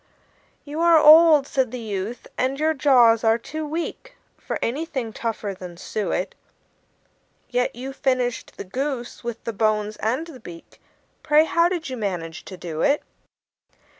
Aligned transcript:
"You 0.65 0.79
are 0.81 0.97
old," 0.97 1.45
said 1.45 1.69
the 1.69 1.77
youth, 1.77 2.25
"and 2.35 2.59
your 2.59 2.73
jaws 2.73 3.23
are 3.23 3.37
too 3.37 3.67
weak 3.67 4.15
For 4.35 4.57
anything 4.59 5.13
tougher 5.13 5.53
than 5.53 5.77
suet; 5.77 6.33
Yet 7.51 7.75
you 7.75 7.93
finished 7.93 8.57
the 8.57 8.63
goose, 8.65 9.23
with 9.23 9.43
the 9.43 9.53
bones 9.53 9.97
and 9.97 10.25
the 10.25 10.39
beak. 10.39 10.81
Pray, 11.21 11.45
how 11.45 11.69
did 11.69 11.87
you 11.91 11.97
manage 11.97 12.45
to 12.45 12.57
do 12.57 12.81
it?" 12.81 13.03